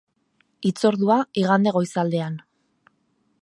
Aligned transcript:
Hitzordua, 0.69 1.17
igande 1.43 1.75
goizaldean. 1.77 2.41